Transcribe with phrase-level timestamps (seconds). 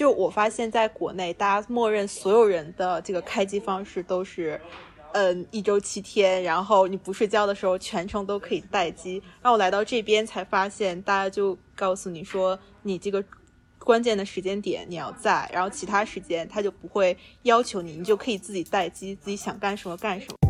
[0.00, 4.58] 就我发现在国内，大家默认所有人的这个开机方式都是，
[5.12, 9.22] 嗯，一周七天，然后你不睡觉的时候全程都可以待机。
[9.42, 13.22] 然后我来到这边才发现，大家就告诉你说，你这个
[13.78, 20.49] 关键的时间点你要在，然后其他时间他就不会要求你，你就可以自己待机，自己想干什么干什么。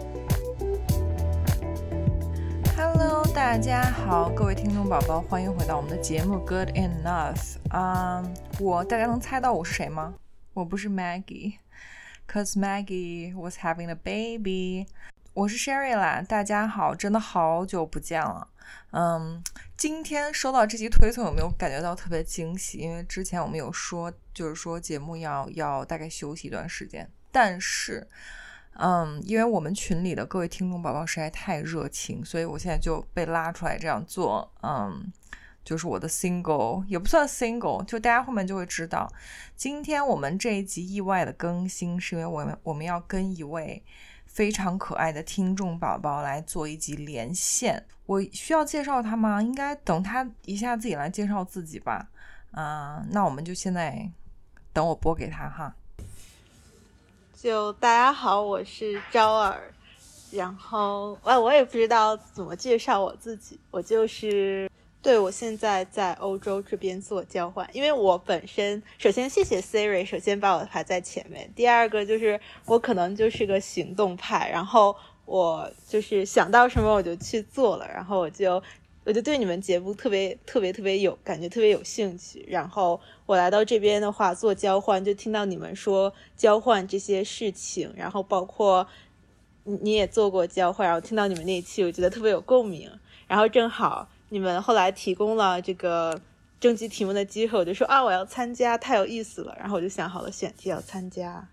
[2.83, 7.57] Hello，大家好，各位听众宝宝，欢迎回到我们的节目 Good Enough。
[7.69, 8.27] 啊，
[8.59, 10.15] 我大家能猜到我是谁吗？
[10.55, 14.87] 我不是 Maggie，cause Maggie was having a baby。
[15.35, 18.47] 我是 Sherry 啦，大家好，真的好久不见了。
[18.93, 19.43] 嗯，
[19.77, 22.79] 今天收到这期推送，有没有感觉到特别惊喜？
[22.79, 28.07] 因为之前我们有说，就是说节目要要大概休息一段时间，但是。
[28.73, 34.51] 嗯，因为我们群里的各位听众宝宝实在太热情，所以我现在就被拉出来这样做。
[34.63, 35.11] 嗯，
[35.63, 39.11] 就是我的 single 也不算 single，就大家后面就会知道，
[39.55, 43.83] 今天我们这一集意外的更新，是因为我们我们要跟一位
[44.25, 47.85] 非常可爱的听众宝宝来做一集连线。
[48.05, 49.41] 我需要介绍他吗？
[49.41, 52.09] 应该等他一下自己来介绍自己吧。
[52.53, 54.09] 嗯，那我们就现在
[54.73, 55.75] 等我播给他哈。
[57.41, 59.73] 就大家好，我是招儿，
[60.29, 64.69] 然后哎，我也不知道怎么介绍我自己，我就是
[65.01, 78.61] 对我现在在欧洲这边做交换，因为我本身首先谢谢 Siri，首先把我排在前面，第二个就是我可能就是个行动派，然后我就是想到什么我就去做了，然后我就。
[79.03, 82.45] 我就对你们节目特别特别特别有感觉，特别有兴趣。
[82.47, 88.87] 然后我来到这边的话做交换，就听到你们说交换这些事情，然后包括
[89.63, 92.91] 你你也做过交换，然后听到你们那一期，我觉得特别有共鸣。
[93.27, 96.21] 然后正好你们后来提供了这个
[96.59, 99.55] 征集题目的机会，我就说啊，我要参加，太有意思了。
[99.59, 101.47] 然后我就想好了选题要参加。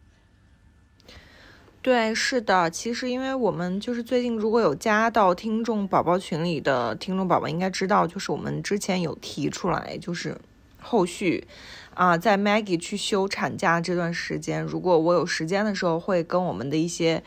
[1.81, 10.37] 对，是的，其实因为我们就是最近如果有加到听众宝宝群里的听众宝宝应该知道，就是我们之前有提出来，就是
[10.81, 11.47] 后续
[11.95, 17.23] 啊，在 Maggie 去休产假这段时间，如果我有时间的时候，会跟我们的一些。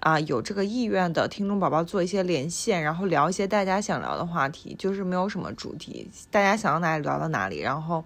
[0.00, 7.60] 啊，有这个意愿的听众宝宝做一些连线，然后聊一些大家想聊的话题，就是没有什么主题，大家想到哪里聊到哪里。
[7.60, 8.04] 然后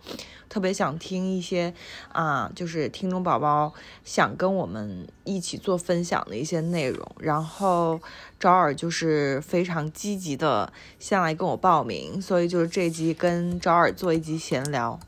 [0.48, 1.74] 特别想听一些
[2.12, 3.72] 啊，就是听众宝宝
[4.04, 7.04] 想跟我们一起做分享的一些内容。
[7.18, 8.00] 然后
[8.38, 15.00] 招尔就是非常积极的先来跟我报名，所以就是这集跟招尔做一集闲聊。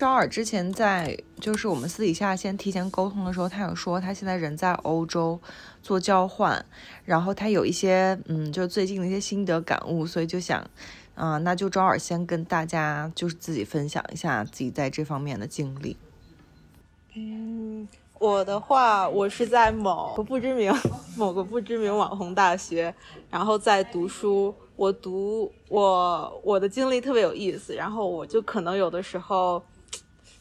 [0.00, 5.38] 招尔之前在就是我们私底下先提前沟通的时候，他有说他现在人在欧洲。
[5.82, 6.62] 做交换，
[7.06, 10.62] 然后他有一些嗯，就最近的一些心得感悟，所以就想，
[11.14, 15.96] 啊，那就招尔先跟大家就是自己分享一下自己在这方面的经历。
[17.14, 20.70] 嗯，我的话，我是在某个不知名
[21.16, 22.94] 某个不知名网红大学，
[23.30, 24.54] 然后在读书。
[24.76, 29.62] 我读我我的经历特别有意思，然后我就可能有的时候，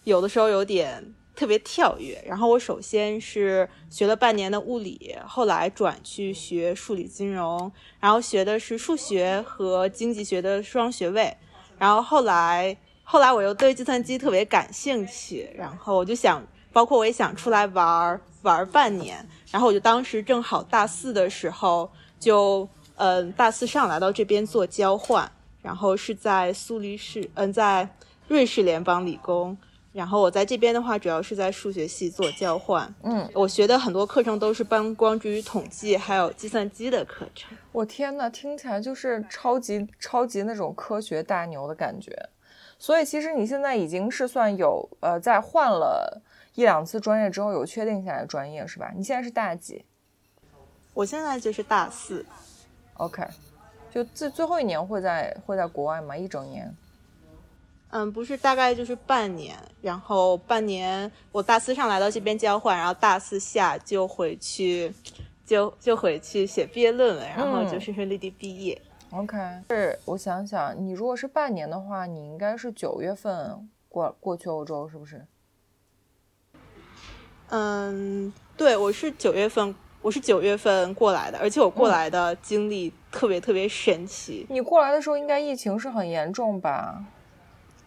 [0.09, 1.14] 有的时候有点。
[1.36, 11.34] 特别跳跃，然后我首先是学了半年的物理，后来转去学数理金融，然后学的是数学和经济学的双学位，
[11.78, 12.75] 然后后来
[13.06, 21.89] 后来我又对计算机特别感兴趣，然后我就想，包括我也想出来玩玩半年，然后我就当时正好大四的时候，
[22.19, 22.68] 就
[22.98, 25.31] 嗯大四上来到这边做交换，
[25.62, 27.88] 然后是在苏黎世，嗯在
[28.28, 29.57] 瑞士联邦理工。
[29.91, 32.94] 然后我在这边的话，主要是在数学系做交换。
[33.03, 37.57] 嗯，我学的很多课程都是帮光之于统计还有计算机的课程。
[37.71, 42.12] 我天呐，听起来就是超级超级那种科学大牛的感觉。
[42.77, 46.21] 所以其实你现在已经是算有呃，在换了
[46.53, 48.91] 一两次专业之后有确定下来专业是吧？
[48.95, 49.83] 你现在是大几？
[50.94, 52.25] 我现在就是大四。
[52.94, 53.24] OK，
[53.91, 56.15] 就最最后一年会在会在国外吗？
[56.15, 56.74] 一整年？
[57.91, 64.94] 嗯，不是，大概就是半年，然后半年我大四上来到这边交换，然后大四下就回去，
[65.44, 68.80] 就就回去写毕业论文，然后就顺顺利利毕业。
[69.12, 69.36] OK，
[69.71, 75.25] 是我想想，你如果是半年的话，你应该是九月份过过去欧洲，是不是？
[77.50, 84.45] 嗯，对，我是九月份，我是九月份过来的，而且我过来的经历特别特别神奇。
[84.47, 87.03] 你过来的时候应该疫情是很严重吧？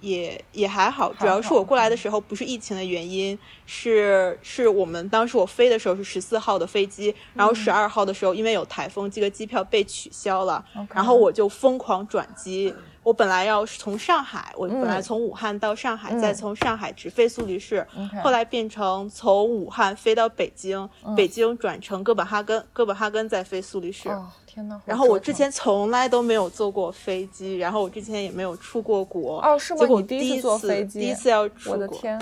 [0.03, 10.63] 也也还好，主要是我过来的时候不是疫情的原因，是是我们当时我飞的时候是十四号的飞机，然后十二号的时候因为有台风，这个机票被取消了，
[10.93, 12.75] 然后我就疯狂转机。
[13.03, 17.87] 我本来要是从上海，我本来从武汉到上海，再从上海直飞苏黎世，
[18.23, 24.09] 后来变成从武汉飞到北京，北京转乘哥本哈根，哥本哈根再飞苏黎世。
[24.47, 24.81] 天呐！
[24.85, 29.41] 然后我之前从来都没有坐过飞机，然后我之前也没有出过国。
[29.41, 29.81] 哦，是吗？
[29.81, 31.73] 结果第一次坐飞机，第一次要出国。
[31.73, 32.21] 我的天！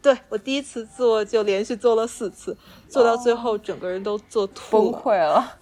[0.00, 2.56] 对我第一次坐就连续坐了四次，
[2.88, 5.56] 坐到最后整个人都坐吐崩溃了。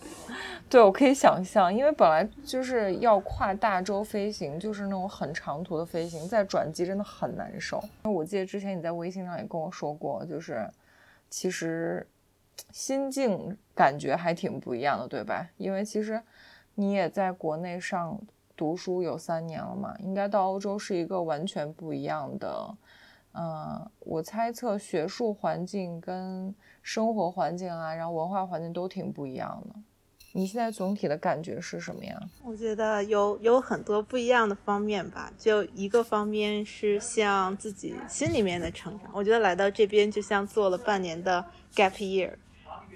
[0.69, 7.81] 对，我可以想象，因为本来就是要跨大洲飞行，就是那种很长途的飞行，在转机真的很难受。
[8.05, 10.69] 因为我记得之前你在微信上也跟我说过，就是
[11.31, 12.05] 其实
[12.73, 15.49] 心境感觉还挺不一样的，对吧？
[15.57, 16.21] 因为其实
[16.75, 18.21] 你也在国内上
[18.57, 22.77] 读书有三年了嘛，应该到欧洲是一个完全不一样的。
[23.35, 26.53] 嗯，我猜测学术环境跟
[26.83, 29.77] 生活环境啊，然后文化环境都挺不一样的。
[30.37, 32.15] 你现在总体的感觉是什么呀？
[32.45, 35.33] 我觉得有有很多不一样的方面吧。
[35.39, 39.11] 就一个方面是像自己心里面的成长。
[39.15, 41.43] 我觉得来到这边就像做了半年的
[41.75, 42.33] gap year，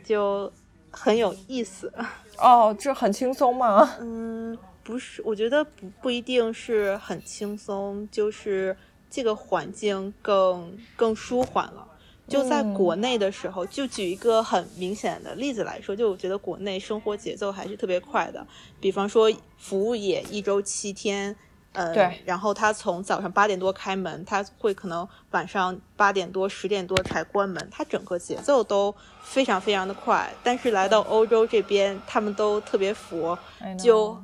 [0.04, 0.52] 就
[0.90, 1.90] 很有意思。
[2.36, 3.88] 哦，这很轻松吗？
[4.00, 8.76] 嗯，不是，我觉得不不一定是很轻松，就是
[9.08, 11.86] 这个环境更更舒缓了。
[12.30, 18.46] 就在国内的时候，就举一个很明显的例子来说，就我觉得国内生活节奏还是特别快的。
[18.80, 21.34] 比方说服务业一周七天，
[21.72, 30.32] 呃，对，然后他从早上八点多开门，他会可能晚上八点多十点多才关门，他整个节奏都非常非常的快。
[30.44, 33.36] 但是来到欧洲这边，他们都特别佛，
[33.76, 34.16] 就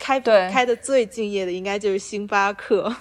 [0.00, 0.18] 开
[0.50, 2.92] 开的最敬业的应该就是星巴克。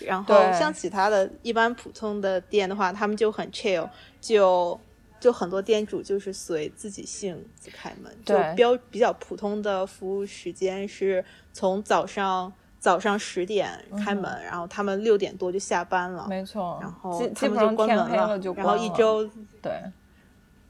[0.00, 3.88] 然后像其他的一般普通的店的话，他们就很 chill，
[4.20, 4.78] 就
[5.20, 13.70] 就很多店主就是随自己性子开门，就标比较普通的服务时间是从早上早上十点
[14.04, 19.28] 开门，然后他们六点多就下班了，没错，然后他们就关门了，然后一周
[19.62, 19.72] 对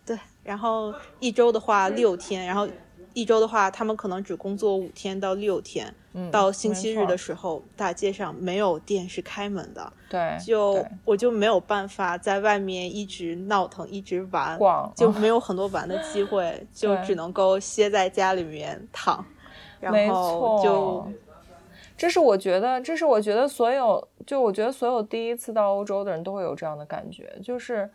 [0.05, 2.69] 对，然后一周的话六天，然后。
[3.15, 5.93] 一周的话，他们可能只工作五天到六天，
[6.31, 9.93] 到星期日的时候，大街上没有店是开门的。
[10.09, 14.59] 对，就我就没有办法在外面一直闹腾，一直玩，
[14.95, 19.25] 就没有很多玩的机会， 就只能够歇在家里面躺。
[19.81, 21.13] 然后就，
[21.97, 27.91] 这是我觉得，这是我觉得所有，就我觉得所有第一次到欧洲的人都会有这样的感觉，就是。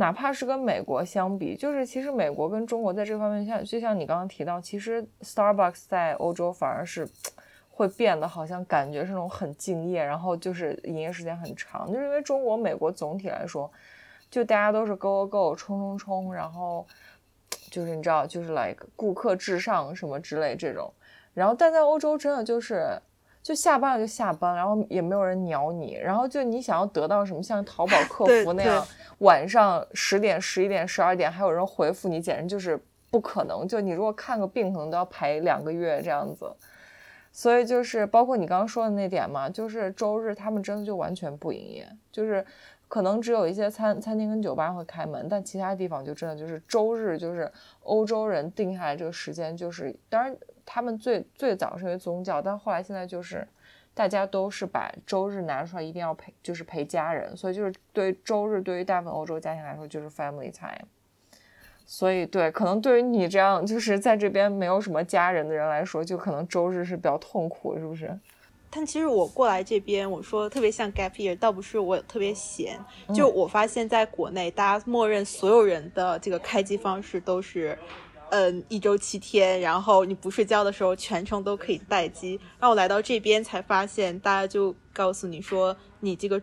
[0.00, 7.06] 哪怕是跟美国相比，就是其实美国跟中国在这方面，像就像你刚刚提到，其实 Starbucks 在欧洲反而是
[7.68, 13.70] 会变得好像感觉是那种很敬业，然后就是营业时间很长，就是因为中国、美国总体来说，
[14.30, 16.86] 就大家都是 Go Go Go 冲冲冲，然后
[17.70, 20.90] 就是你知道，就是 like 顾客至上什么之类这种，
[21.34, 22.98] 然后但在欧洲真的就是。
[23.42, 28.86] 就下班了就下班，然后也没有人鸟你，然后就你想要得到什么，像淘宝 客服那样，
[29.20, 32.78] 晚上十点、十一点、十二点还有人回复你，简直就是
[33.10, 33.66] 不可能。
[33.66, 36.52] 就你如果看个病，可能都要排两个月这样子。
[37.32, 42.44] 所以就是包括你刚刚说的那点嘛，就是周日他们真的就完全不营业，就是
[42.88, 47.50] 可能只有一些餐餐厅跟酒吧会开门，但其他地方就真的就是周日就是
[47.84, 50.36] 欧洲人定下来这个时间，就是当然。
[50.72, 53.44] 他们最最早是因为宗教，但后来现在就是
[53.92, 57.36] 大家都是把周日拿出来，一定要陪，就是陪家人。
[57.36, 60.86] 所以就是对周日，对于大部分欧洲家庭来说，就是 family time。
[61.84, 68.16] 所以对，可能对于你这样就是在这边没有什么家人的人来说，就可能周日是比较痛苦，是不是？
[68.70, 72.78] 但其实我过来这边，我说特别像 gap year，倒不是我特别闲，
[73.12, 77.76] 就我发现在国内，大家默认所有人的这个开机方式都是。
[78.30, 82.34] 嗯，一周七天，然后你不睡觉的时候，全程都可以待机。
[82.58, 86.40] 然后我来到这边才发现，大家就告诉你说，你这个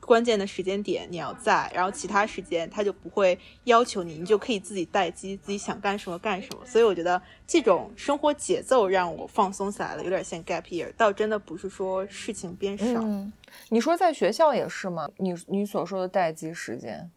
[0.00, 6.64] 关键的时间点你要在，然后其他时间他就不会要求你，你就可以自己待机，自己想干什么干什么。
[6.66, 13.00] 所以我觉得这种生活节奏让我放松下来了，有点像 gap year，倒真的不是说事情变少。
[13.02, 13.32] 嗯，
[13.70, 15.08] 你说在学校也是吗？
[15.16, 17.10] 你你所说的待机时间？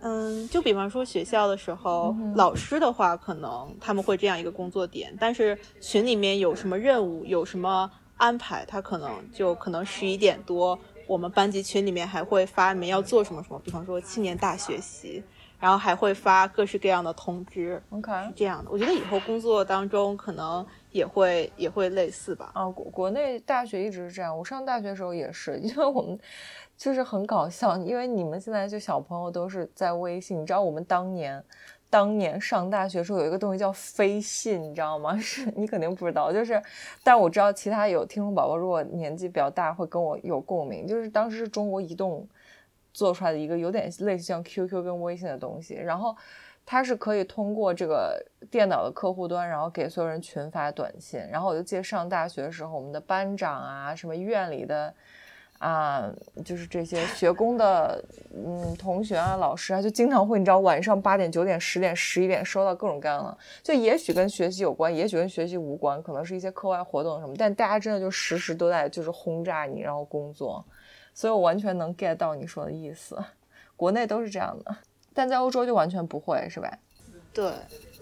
[0.00, 10.78] 嗯，就比方说学校的时候，老师的话可能他们会这样一个工作点，但是群里面有什么任务，有什么安排，他可能就可能十一点多。
[11.06, 15.20] 我们班级群里面还会发你们要做什么什么，比方说青年大学习，
[15.58, 17.82] 然后还会发各式各样的通知。
[17.90, 18.70] OK，是这样的。
[18.70, 22.52] 我觉得以后工作当中可能也会也会类似吧。
[22.54, 26.16] 啊，国国内大学一直是这样，我上大学的时候也是，因为我们
[26.80, 31.44] 就是很搞笑，因为你们现在就小朋友都是在微信，你知道我们当年。
[31.90, 35.14] 当年上大学时候有一个东西叫飞信，你知道吗？
[35.18, 36.62] 是你肯定不知道，就是，
[37.02, 42.24] 但我知道其他有听众宝宝如果年纪比较大会跟我有共鸣，就是当时是中国移动
[42.94, 46.16] 做出来的一个有点类似像 QQ 跟微信的东西，然后
[46.64, 54.94] 它是可以通过这个电脑的客户端，然后给所有人群发短信，然后我就记得上大学的时候，我们的班长啊，什么院里的。
[55.60, 56.10] 啊，
[56.42, 58.02] 就是这些学工的，
[58.34, 70.64] 嗯，同学啊，老师啊，就经常会，你知道，晚上八点、九点、十点、十一点收到各种各样的，就也许跟学习有关，也许跟学习无关，可能是一些课外活动什么，但大家真的就时时都在就是轰炸你，然后工作，
[71.12, 73.22] 所以我完全能 get 到你说的意思。
[73.76, 74.74] 国内都是这样的，
[75.12, 76.78] 但在欧洲就完全不会，是吧？
[77.34, 77.52] 对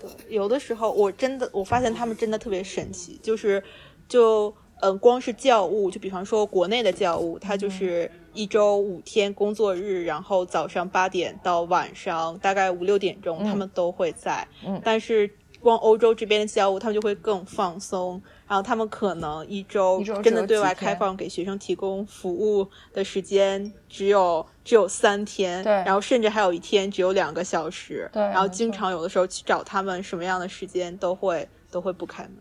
[0.00, 3.60] 对，有的时候我真的我发现他们真的特别神奇，就是
[4.06, 4.54] 就。
[4.80, 14.46] 嗯，光是教务，就比方说国内的教务，它就是一周五天工作日，然后早上八点到晚上大概五六点钟，他们都会在。
[14.64, 15.28] 嗯，但是
[15.60, 32.34] 光欧洲这边的教务，他们就会更放松，然后他们可能一周真的对外开放给学生提供服务的时间只有只有三天，对，然后甚至还有一天只有两个小时，对，然后经常有的时候去找他们什么样的时间都会都会不开门。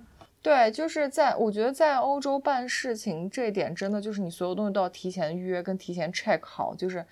[0.47, 7.05] 对，就是在我觉得在欧洲办事情这一点，真的就是你所有东西都要提前预约跟提前 check 好，就是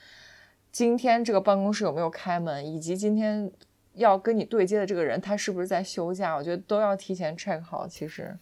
[0.72, 3.52] 今天这个办公室有没有开门，以及今天
[3.96, 8.34] 要跟你对接的这个人他是不是在休假，我觉得都要提前 check 好，其实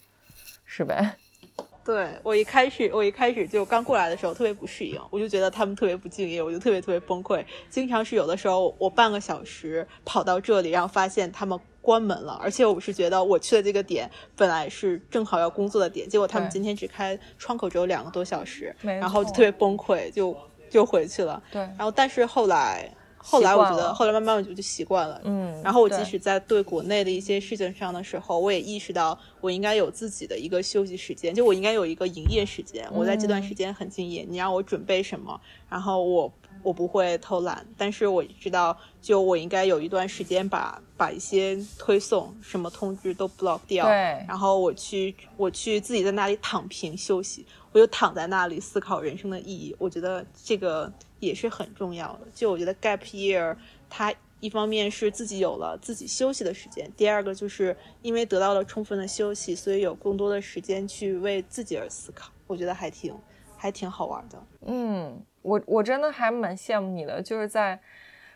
[0.63, 1.15] 是呗。
[1.83, 7.43] 对我一开始，我一开始就刚过来的时候特别不适应，我就觉得他们特别不敬业，我就特别特别崩溃。
[7.67, 20.35] 经常是有的时候我半个小时跑到这里，然后发现他们关门了，而且我是觉得我去的这个点本来是正好要工作的点，结果他们今天只开窗口只有两个多小时，然后就特别崩溃，就
[20.69, 21.43] 就回去了。
[21.51, 22.89] 对，然后但是后来。
[23.25, 25.61] 后来我觉得，后来慢慢我就就习惯了，嗯。
[25.63, 32.85] 然后我即使在对国内的一些事情上的时候，我也意识到我应该有自己的一个休息时间，就我应该有一个营业时间。
[32.91, 36.29] 我在这段时间很敬业，你让我准备什么，然后我
[36.63, 43.93] 我不会偷懒，但是我知道，就我应该有一段时间把把一些推送什么通知都 block 掉，对。
[44.27, 49.75] 然后我去我去自己在那里躺平休息，我就躺在那里思考人生的意义。
[49.77, 50.91] 我觉得这个。
[51.19, 52.27] 也是很重要的。
[52.35, 53.55] 就我觉得 gap year，
[53.89, 62.29] 它一方面是自己有了自己休息的时间，第二个就是因为得到了充分的休息，所以有更多的时间去为自己而思考。
[62.45, 63.15] 我觉得还挺
[63.63, 64.37] 还挺好玩的。
[64.65, 67.79] 嗯，我我真的还蛮羡慕你的，就是在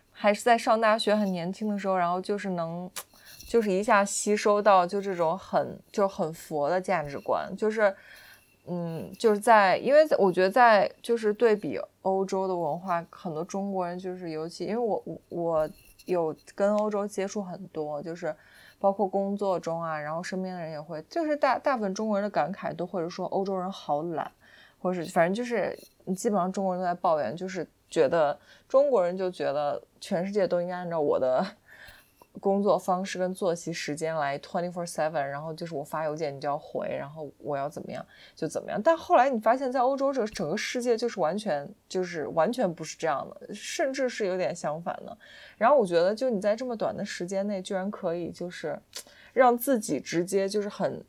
[0.10, 2.90] 还是在上大学很年轻的时候，然后就是能
[3.46, 7.94] 就是一下吸收到就这种很就很佛的价值观，就是。
[8.70, 15.70] 嗯，就是在，因为我觉得在就是对比欧洲的文化，很多中国人就是尤其，因为我我
[16.04, 18.36] 有跟欧洲接触很多，就是
[18.78, 24.30] 包括工作中啊，然后身边的人也会，就是大大部分中国人的感慨都或者说欧洲人好懒，
[24.80, 25.78] 或者是反正就是
[26.16, 31.46] 基本上中国人都在抱怨，就是觉得中国人就觉得全世界都应该按照我的。
[32.40, 38.06] 工作方式跟作息时间来 twenty four seven，然后就是我发邮件你就要回，然后我要怎么样
[38.36, 38.80] 就怎么样。
[38.80, 45.18] 但后来你发现，在欧洲这整个世界就是完全就是完全不是这样的，甚至是有点相反的。
[45.58, 48.80] 然后我觉得，就你在这么短的时间内，居然可以就是
[49.34, 51.04] 让自己直接就是很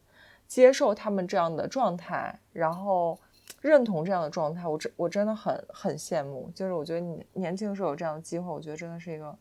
[0.47, 3.21] 接受他们这样的状态，然后
[3.61, 6.51] 认同这样的状态，我真我真的很很羡慕。
[6.55, 9.37] 就是我觉得你年轻的时候有这样的机会，我觉得真的是一个。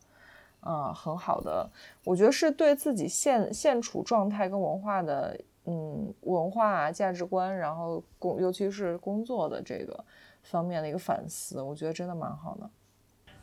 [0.66, 1.70] 嗯，很好的，
[2.04, 10.04] 我觉得是对自己现现处状态跟文化的，嗯，文化价值观，然后工，尤其是工作的这个
[10.42, 12.68] 方面的一个反思，我觉得真的蛮好的。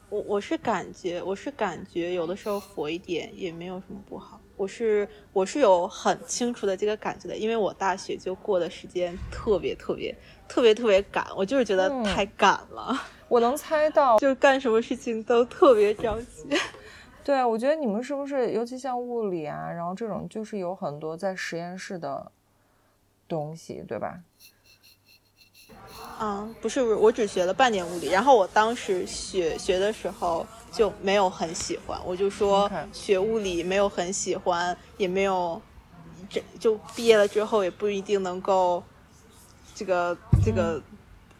[0.09, 4.41] 我我是感觉，我是感觉有的时候佛一点也没有什么不好。
[4.55, 10.15] 我是我是有很清楚的这个感觉的，因为我大学就过的时间特别特别
[10.47, 12.95] 特别特别赶，我就是觉得太赶了。
[13.27, 16.47] 我能猜到， 就是干什么事情都特别着急。
[17.23, 22.31] 对，我觉得你们是不是，尤其像物理啊，然后这种就是有很多在实验室的
[23.27, 24.19] 东西，对吧？
[26.21, 30.45] 嗯，不是，我只学了半年物理，然后我当时学学的时候
[30.75, 35.61] 就没有很喜欢，我就说学物理没有很喜欢，也没有，
[36.29, 38.83] 这就毕业了之后也不一定能够
[39.73, 40.81] 这个这个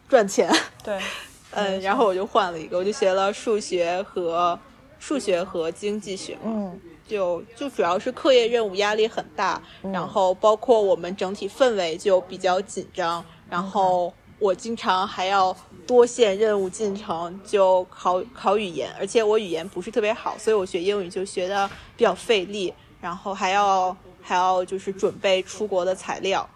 [0.08, 0.50] 赚钱。
[0.82, 0.98] 对，
[1.52, 4.58] 嗯，然后我就换了一个，我就学了数学和
[4.98, 6.38] 数学和经济学。
[6.42, 14.14] 嗯，就就主要是课业任务压力很大，然后包括我们整体氛围就比较紧张，然后。
[14.38, 26.48] 我经常还要多线任务进程，就考考语言，而且我语言不是特别好，所以我学英语就学的比较费力，然后还要还要就是准备出国的材料。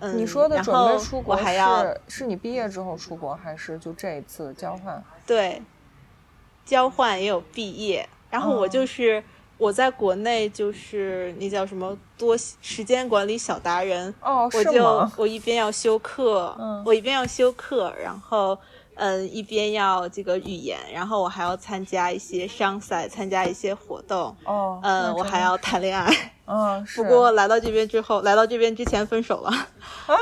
[0.00, 5.02] 嗯，你说的准备出国还要是你毕业之后出国，还是就这一次交换？
[5.26, 5.62] 对，
[6.64, 9.22] 交换也有毕业，然后我就是。
[9.62, 18.58] 我在国内就是那叫什么多时间管理小达人哦，我就我一边要修课，嗯，我一边要修课，然后
[18.96, 26.12] 嗯一边要这个语言，然后我还要参加一些商赛，参加一些活动哦，嗯，我还要谈恋爱，
[26.46, 29.52] 嗯， 不过来到这边之后，来到这边之前分手了，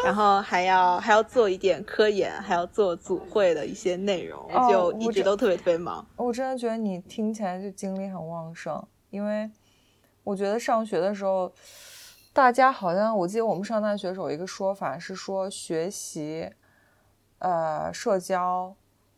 [0.05, 6.05] 然后还要还要做一点科研，还要做组会的一些内容，就一直都特别特别忙。
[6.17, 8.87] 我真的觉得你听起来就精力很旺盛。
[9.11, 9.51] 因为
[10.23, 11.53] 我觉得上学的时候，
[12.33, 16.49] 大家好像我记得我们上大学时候有一个说法是说学习、
[17.41, 18.75] 呃社交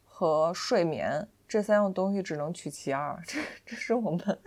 [0.07, 4.39] 和睡眠这三样东西只能取其二， 这这是我们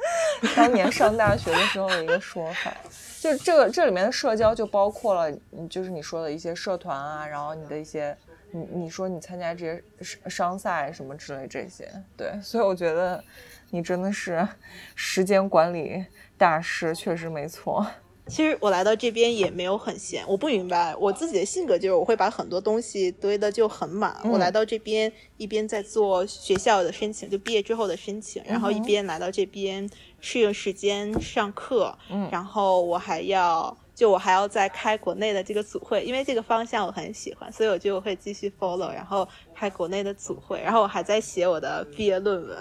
[0.55, 2.75] 当年上大学的时候的一个说法。
[3.19, 5.31] 就这个这里面的社交就包括了，
[5.69, 8.17] 就是你说的一些社团啊，然后你的一些
[8.49, 9.83] 你你说你参加这些
[10.27, 13.23] 商赛什么之类这些，对，所以我觉得。
[13.71, 14.47] 你真的是
[14.95, 16.05] 时间管理
[16.37, 17.85] 大师，确实没错。
[18.27, 24.17] 其实我来到这边也没有很闲，我不明白我自己的性格就是我会把很多东西堆的就很满。
[24.23, 29.87] 我来到这边一边在做学校的申请，就毕业之后的申请，然后一边来到这边
[30.19, 42.57] 适应时间上课，嗯，然后我还要就我还要再开国内的这个组会，因为这个方向我很喜欢，所以我就会继续 follow，然后开国内的组会，然后我还在写我的毕业论文。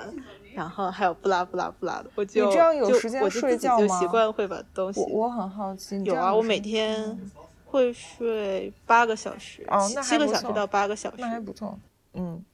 [0.54, 3.86] 然后还有不拉不拉不拉的，我就你这样有时间睡觉吗？
[3.88, 5.00] 就习惯会把东西。
[5.00, 7.18] 我我很好奇，有啊，我每天
[7.64, 11.76] 会睡八个小时，哦，那七个小时到八个小时，那还不错。
[12.12, 12.44] 嗯，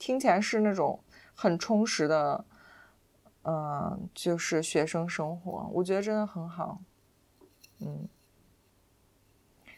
[0.00, 0.98] 听起来是那种
[1.32, 2.44] 很充实的，
[3.42, 6.80] 呃，就是学生生活，我觉得真的很好。
[7.78, 8.08] 嗯，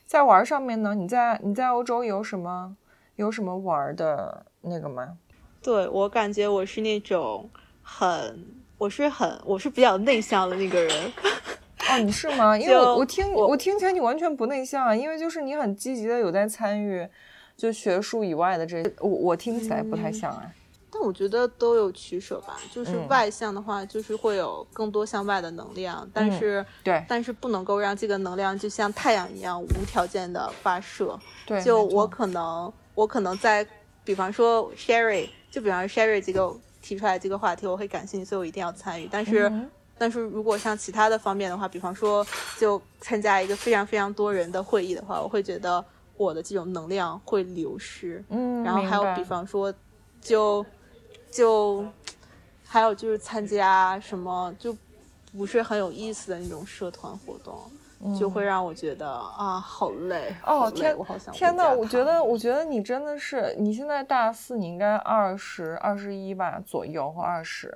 [0.07, 2.75] 在玩上面呢，你在你在欧洲有什么
[3.17, 5.19] 有什么玩的那个吗？
[5.61, 7.51] 对我感觉我是那种。
[7.89, 8.45] 很，
[8.77, 11.13] 我是很，我是比较内向的那个人。
[11.89, 12.59] 哦，你是吗？
[12.59, 17.09] 因为我我听我听起来你完全不内向啊，因为就是你很积极的有在参与，
[17.57, 20.53] 就学术以外的这些，我我听起来不太像啊。
[20.91, 31.19] 但我觉得都有取舍吧，就是外向的话，就是会有更多向外的能量，但是对，但是不能够让这个能量就像太阳一样无条件的发射。
[31.47, 33.65] 对，就我可能我可能在，
[34.05, 36.53] 比方说 Sherry，就比方说 Sherry 这个。
[36.87, 39.09] 提出来这个话题，我会感兴趣，所以我一定要参与。
[39.11, 39.51] 但是，
[39.99, 42.25] 但是如果像其他的方面的话，比方说
[42.61, 45.85] 就参加一个非常非常多人的会议的话，我会觉得
[46.17, 48.25] 我的这种能量会流失。
[48.29, 49.75] 嗯，然后还有比方说，
[50.21, 50.65] 就
[51.29, 51.85] 就
[52.65, 54.77] 还有就是参加什么就
[55.37, 57.69] 不是很有意思的那种社团活动。
[58.19, 60.71] 就会让我觉得啊，好累哦！
[60.71, 67.73] 天，我好想天呐，我觉得，我觉得你真的是，你现在大四，你应该二十二十一吧左右或二十，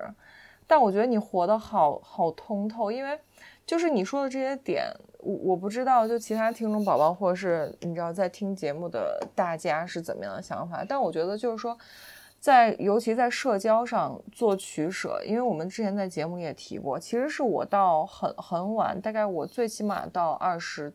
[0.67, 3.19] 但我觉得你活得好好通透，因为
[3.65, 4.85] 就是你说的这些点，
[5.19, 11.77] 我我不知道，就其他听众宝宝或者是你知道在听节目的大家是怎么样的想法，但我觉得就是说。
[12.41, 20.91] 在尤其在社交上做取舍，因为我们之前在节目也提过，其实是我到很很晚，大概我最起码到二十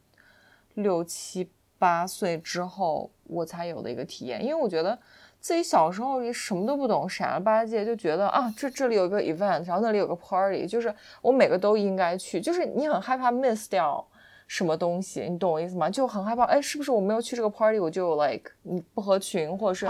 [0.74, 4.44] 六七八岁之后，我才有的一个体验。
[4.44, 4.98] 因为我觉得
[5.38, 14.04] 自己小时候也什么都不懂，傻了吧唧，就觉得啊，这这里有个 event，然后那里有个 party，就是我每个都应该去，就是你很害怕 miss 掉
[14.46, 15.90] 什么东西，你懂我意思吗？
[15.90, 19.86] 就很害怕，哎，是不是我没有去这个 party，我就 like 你不合群，或者是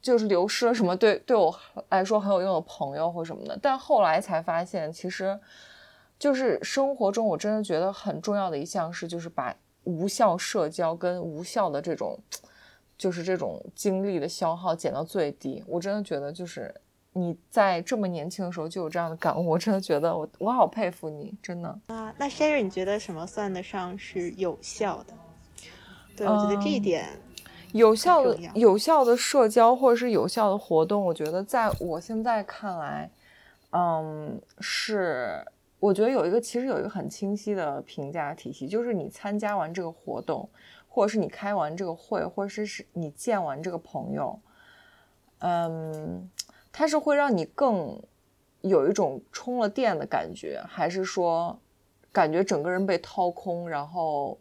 [0.00, 1.54] 就是流失了什么对对我
[1.88, 3.58] 来说很有用的朋友或什么的。
[3.60, 5.38] 但后来才发现，其实
[6.18, 12.18] 就是生活中我真的觉得很重要的一项是，就是把无效社交跟无效的这种，
[12.96, 15.64] 就是这种精力的消耗减到最低。
[15.66, 16.74] 我真的觉得就是。
[17.12, 22.14] 你在这么年轻的时候就有这样的感悟，我真的觉得我我好佩服你，真的啊。
[22.16, 25.14] 那 Sherry，你觉得什么算得上是有效的？
[26.16, 27.08] 对，我觉得这一点
[27.72, 33.10] 有效的有效的社交或者是有效的活动，我觉得在我现在看来，
[33.70, 35.44] 嗯，是
[35.80, 40.48] 我觉得有一个其实有一个很清晰的评价体系，就是你参加完这个活动，
[40.88, 44.38] 或者是你开完这个会，或者是是你见完这个朋友，
[45.40, 46.30] 嗯。
[46.72, 48.00] 它是会让你更
[48.60, 51.58] 有一种充了电的感觉，还是说
[52.12, 54.38] 感觉整个人被掏空，然后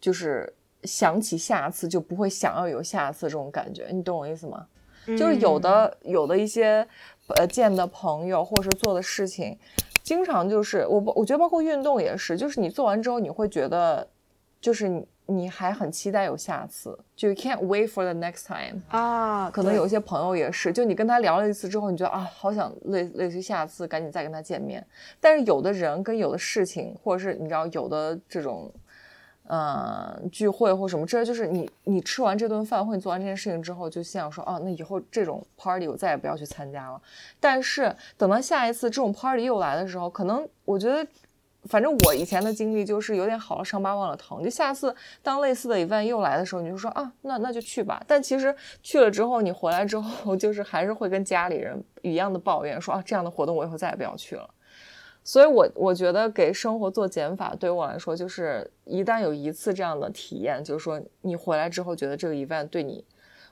[0.00, 3.88] 就是想起下次就不会想要有下次这种感觉？
[3.90, 4.66] 你懂我意思吗？
[5.06, 6.86] 就是有的有的一些
[7.36, 9.58] 呃见的朋友或者是做的事情，
[10.02, 14.08] 经常就是我我觉得包括运动也是，就是你做完之后你会觉得
[14.62, 15.44] 就是你。
[15.54, 19.48] 还很期待有下次，就 can't wait for the next time 啊。
[19.50, 24.84] 可能有一些朋友也是，就你跟他聊了一次之后，你觉得啊，好想类类似于下次赶紧再跟他见面。
[25.20, 28.68] 但是有的人跟有的事情，或者是你知道有的这种，
[29.46, 37.00] 呃，聚会或什么，这就是你你吃完这顿饭或你做完这件事情之后，就想说，哦，那以后这种 party 我再也不要去参加了。
[37.38, 41.06] 但是等到下一次这种 party 又来的时候，可能我觉得。
[41.66, 48.02] 反正我以前的经历就是有点好了伤疤忘了疼，就下次当类似的 event 又来的时候，你就说啊，那那就去吧。
[48.06, 54.48] 但其实去了之后，你回来之后， 就是还是会跟家里人一样的抱怨，说啊，这样的活动我以后再也不要去了。
[55.22, 63.02] 所以，我我觉得给生活做减法，对于我来说，就是一旦有一次这样的体验，就是说你回来之后觉得这个 event 对你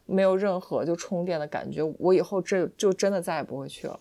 [0.05, 3.98] 没有任何就充电的感觉，我以后这就真的再也不会去了。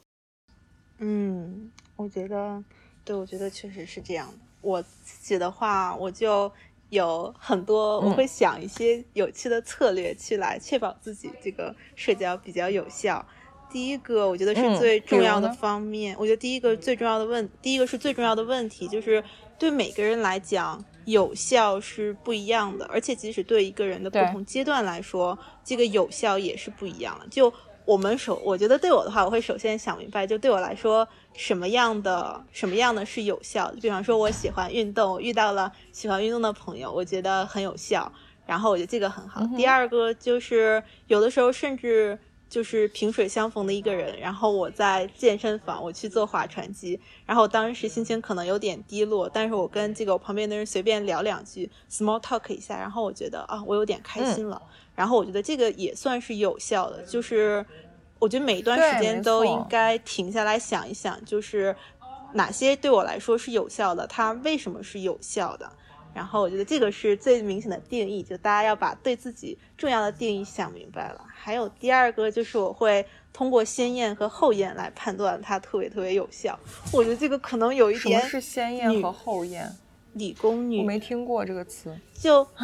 [0.97, 2.61] 嗯，我觉得。
[3.03, 4.33] 对，我觉得确实是这样的。
[4.61, 6.51] 我自己的话，我就
[6.89, 13.25] 有很多，我会想一些有趣的策略去来确保自己这个社交比较有效。
[13.71, 16.15] 第一个，我觉得是最重要的方面。
[16.19, 19.23] 我觉得第一个最重要的问，第一个是最重要的问题，就是
[19.57, 22.85] 对每个人来讲，有效是不一样的。
[22.87, 27.25] 而且，即使对一个人的不同阶段来说，这个有效也是不一样的。
[27.29, 27.51] 就
[27.91, 31.05] 我们首，我觉得对我的话，我会首先想明白，就对我来说。
[31.33, 33.69] 什么样的什么样的是有效？
[33.81, 38.09] 比方说，我喜欢运动，遇到了喜欢运动的朋友，我觉得很有效。
[38.45, 39.45] 然后我觉得这个很好。
[39.57, 42.17] 第二个就是有的时候甚至
[42.51, 54.61] 就是萍水相逢的一个人，然后我在健身房，我去做划船机，然后当时心情可能有点低落，但是我跟这个我旁边的人随便聊两句，small talk 一下，然后我觉得啊，我有点开心了。
[54.93, 57.65] 然后我觉得这个也算是有效的，就是。
[58.21, 61.75] 我觉得每一段时间都应该停下来想一想，就是
[62.33, 65.67] 哪些对我来说是有效的，它为什么是有效的。
[66.13, 71.25] 然后我觉得这个是最明显的定义，就大家要把对自己重要的定义想明白了。
[71.33, 76.59] 还有第二个就是我会通过先验和后验来判断它特别特别有效。
[76.91, 78.19] 我觉得这个可能有一点。
[78.19, 79.71] 什么是先验和后验？
[80.13, 81.97] 理工女，我没听过这个词。
[82.19, 82.45] 就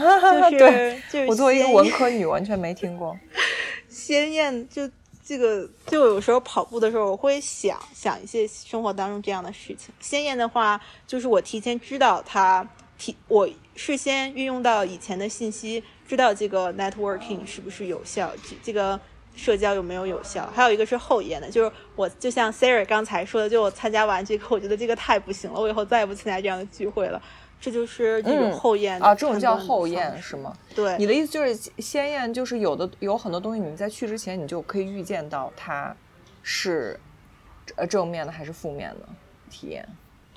[0.52, 3.18] 就是就是，我作为一个文科女完全没听过。
[3.88, 4.90] 先验就。
[5.30, 9.94] 这个就有时候跑步的时候，我会想想一些生活当中这样的事情。
[10.00, 12.66] 鲜艳的话，就是我提前知道它，
[12.98, 18.32] 提我事先运用到以前的信息，知道这个 networking 是不是有效，
[18.64, 19.00] 这个
[19.36, 20.50] 社交有没有有效。
[20.54, 27.22] 还有一个是后验的，就是我就像 Sarah 刚才说的，就我参加完这个，我觉得这个太不行了，我以后再也不参加这样的聚会了。
[27.60, 30.56] 这就是这种后验啊，这种叫后验是吗？
[30.76, 35.96] 对，你的意思就是先验，就是有的有很多东西，你在去之前你就可以预见到它
[36.44, 37.00] 是
[37.76, 39.10] 呃正面的还是负面的
[39.50, 39.88] 体验。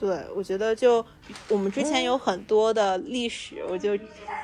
[0.00, 1.04] 对，我觉得就
[1.48, 3.94] 我们之前有很多的历史，我就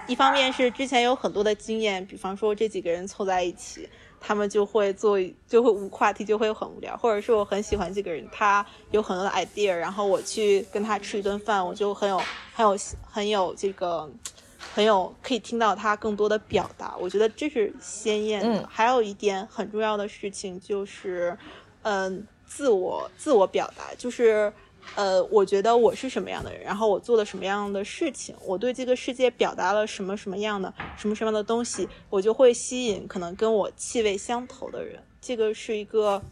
[0.07, 3.89] 一方面是之前有很多的经验，比方说这几个人凑在一起。
[4.19, 12.21] 他们就会做，就会无话题，就会很无聊，或者是我很喜欢这个人，他有很多的 idea，然后我去跟他吃一顿饭，我就很有
[12.53, 12.77] 很有
[13.09, 14.11] 很有这个
[14.59, 18.67] 很有可以听到他更多的表达，我觉得这是鲜艳的。
[18.69, 21.37] 还有一点很重要的事情就是，
[21.83, 24.53] 嗯，自我自我表达，就是。
[24.95, 35.03] 呃，我觉得我是什么样的人，然后我做了什么样的事情，我对这个世界表达了什么什么样的什么什么样的东西，我就会吸引可能跟我气味相投的人。
[35.21, 36.23] 这个是一个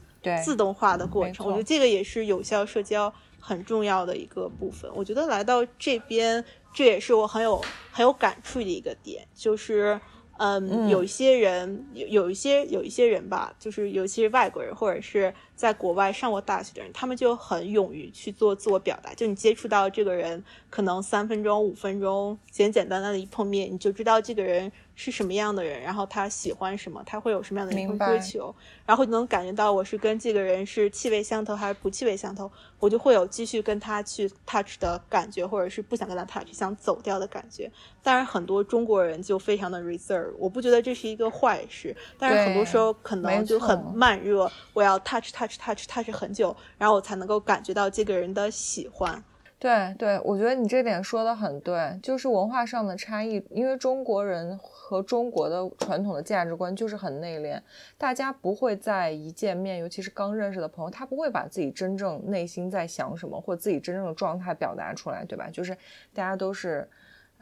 [0.45, 4.90] 自动化的过程，我觉得这个也是有效社交很重要的一个部分。
[4.95, 10.01] 我觉得来到这边，这也是我很有很有感触的一个点，就是。
[10.38, 19.14] 嗯，有一些人，有有一些有一些人吧，就是尤其是外国人，或者是在国外上过大学的人，他们就很勇于去做自我表达。
[19.14, 24.73] 就你接触到这个人，可能三分钟、五分钟，简简单单的一碰面，你就知道这个人。
[24.97, 28.55] 是什么样的人，然后他喜欢什么，他会有什么样的人生追求，
[28.87, 37.71] 然后就能感觉到我是跟这个人是气味相投还是不气味相投，我就会有继续跟他去 touch 的感觉，或者是不想跟他 touch 想走掉的感觉。
[38.03, 49.23] 当然，很多中国人就非常的 reserve，我不觉得这是一个坏事，但是很多时候可能就很慢热，我要 touch touch touch touch 很久，然后我才能够感觉到这个人的喜欢。
[49.64, 57.59] 对对，我觉得你这点说的很对，就是文化上的差异，因为中国人和中国的传统的价值观就是很内敛，
[57.96, 65.48] 大家不会在一见面，尤其是刚认识的朋友，他不会把自己真正内心在想什么或自己真正的状态表达出来，对吧？
[65.50, 65.74] 就是
[66.12, 66.87] 大家都是，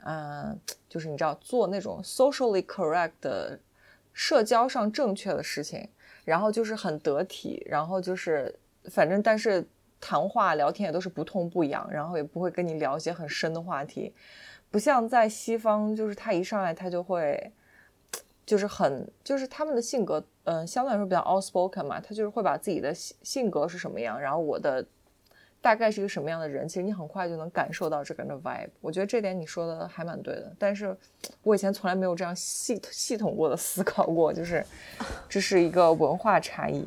[0.05, 0.57] 嗯，
[0.89, 3.59] 就是你知道做那种 socially correct 的
[4.13, 5.89] 社交上正确的事情，
[6.25, 8.55] 然后就是很得体，然后就是
[8.85, 9.67] 反正但是。
[10.05, 14.13] 谈话聊天也都是不痛不痒，然后也不会跟你聊一些很深的话题，
[14.69, 17.53] 不像在西方，就是他一上来他就会，
[18.45, 24.85] 就是很就是他们的性格，嗯，相对来说比较 outspoken 嘛，他就是会把自己的性性格是什么样，然后我的
[25.61, 28.71] 大概是一个什么样的人，其实你很快就能感受到这个人的 vibe。
[28.81, 30.97] 我觉得这点你说的还蛮对的，但是
[31.45, 34.67] 我以前从来没有这样系系统过的思考过，就是
[35.29, 36.85] 这是一个文化差异。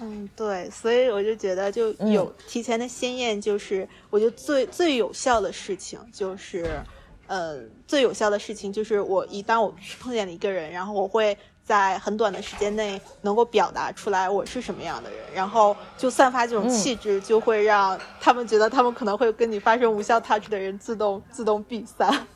[0.00, 6.80] 嗯，对，所以我就觉得就有提前的鲜艳，就是我觉得最最有效的事情就是，
[7.26, 22.26] 呃，最有效的事情就是我一当我碰见了一个人，然后我会在很短的时间内能够表达出来我是什么样的人，然后就散发这种气质，就会让他们觉得他们可能会跟你发生无效 touch 的人自动自动闭散。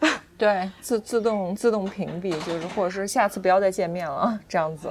[0.38, 4.90] 对，自自动自动屏蔽，就是或者是下次不要再见面了，这样子。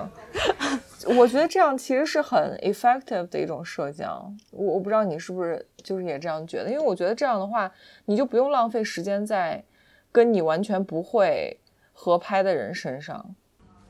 [1.05, 4.31] 我觉得这样其实是很 effective 的一种社交。
[4.51, 7.71] 我我不知道你是不是就是也这样觉得，因为我觉得这样的话，
[8.05, 9.63] 你就不用浪费时间在
[10.11, 11.59] 跟你完全不会
[11.93, 13.35] 合拍的人身上。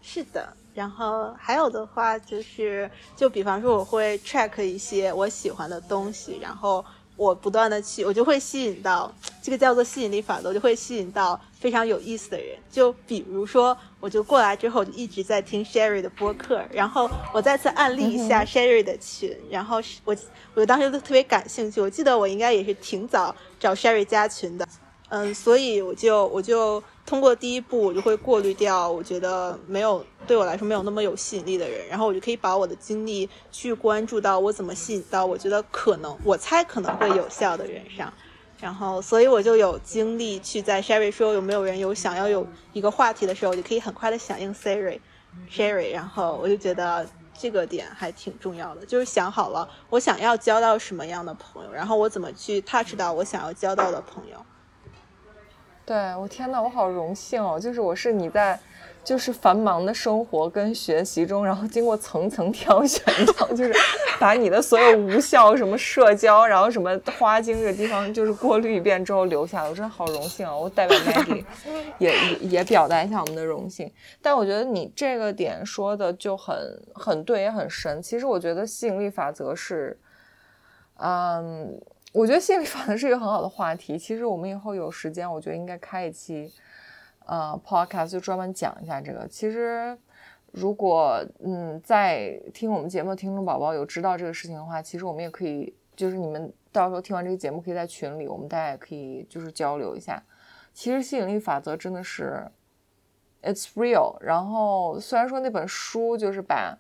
[0.02, 6.84] 是的，然后还有的话就是，就比方说我会 track 一些我喜欢的东西，然后。
[7.18, 9.10] 我不断的去，我就会吸引到
[9.42, 12.56] 这个叫做吸引力法则，我就会吸引到非常有意思的人。
[12.70, 20.16] 就比如说，我就过来之后就一直在听 Sherry 的播客，然后我再次案例一下 Sherry 的群，然后我
[20.54, 21.82] 我当时都特别感兴趣。
[21.82, 24.68] 我记得我应该也是挺早找 Sherry 加群的，
[25.10, 26.84] 嗯，所以我就我就。
[27.06, 38.12] 通过第一步，我就会过滤掉我觉得没有对我来说没有那么有吸引力的人，然后我就可以把我的精力去关注到我怎么吸引到我觉得可能我猜可能会有效的人上，
[38.60, 45.00] 然后所以我就有精力去在 Sherry 说有没有人有想要有一个话题的时候，我就可以很快的响应 Siri
[45.52, 47.06] Sherry，然后我就觉得
[47.38, 54.38] 这个点还挺重要的，就是想好了我想要交到什么样的朋友，然后我怎么去 touch 到我想要交到的朋友。
[55.86, 57.60] 对我天呐，我好荣幸哦！
[57.60, 58.60] 就是我是你在，
[59.04, 63.06] 就是繁忙的生活跟学习中，然后经过层层挑选，
[63.56, 63.72] 就是
[64.20, 70.56] 把你的所有无效什么社交，然后什么花精这个地方，就是过滤一遍之后留下来，我真的好荣幸啊！
[70.56, 71.44] 我代表 Maggie
[72.00, 73.92] 也也也表达一下我们的荣幸。
[74.22, 76.56] 但我觉得你这个点说的就很
[76.94, 78.02] 很对，也很神。
[78.02, 80.00] 其实我觉得吸引力法则是，
[80.98, 81.80] 嗯。
[82.14, 84.00] 我觉得吸引力法则是一个很好的话题。
[84.00, 86.50] 其实我们以后有时间，我觉得应该开一期，
[87.26, 89.28] 呃，podcast 就专门讲一下这个。
[89.28, 89.98] 其实，
[90.56, 100.24] 如果嗯，在听我们节目的听众宝宝有知道这个事情的话，其实我们也可以，就是你们到时候听完这个节目，可以在群里，我们大家也可以就是交流一下。
[100.74, 102.46] 其实吸引力法则真的是
[103.44, 104.16] ，it's real。
[104.22, 106.78] 然后虽然说那本书就是把。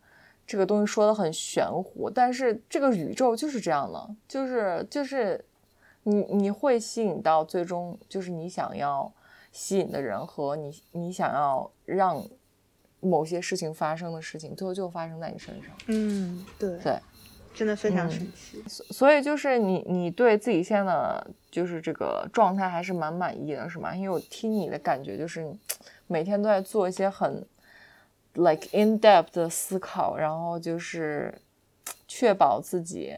[0.47, 5.43] 这个东西说的很玄乎，但是这个宇宙就是这样的，就是就是
[6.03, 9.11] 你你会吸引到最终就是你想要
[9.51, 12.23] 吸引的人和你你想要让
[13.05, 15.71] 某些事情发生的事情，最后就发生在你身上。
[15.87, 16.99] 嗯，对对，
[17.53, 18.63] 真的非常神奇。
[18.67, 23.95] 所以就是你你对自己现在的就是这个状态还是蛮满意的，是吗？
[23.95, 25.49] 因为我听你的感觉就是
[26.07, 27.45] 每天都在做一些很。
[28.37, 31.33] like in depth 的思考，然后就是
[32.05, 33.15] 确保自己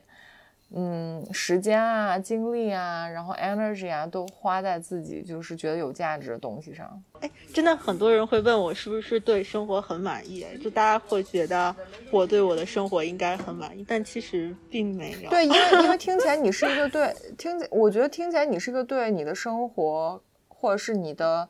[0.69, 7.01] 嗯，时间啊、精力啊，然后 energy 啊，都花在自己就是觉得有价值的东西上。
[7.21, 11.73] 哎，真的很多人会问我是不是对生活很满意，就大家会觉得
[12.12, 15.30] 我对我的生活应该很满意，但其实并没有。
[15.30, 21.47] 对，因为 因为听起来你是一个对听，我觉得听起来你是一个对你的生活或者是你的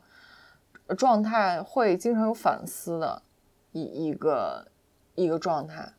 [0.96, 3.20] 状态会经常有反思的
[3.72, 4.68] 一一个
[5.16, 5.92] 一个状态。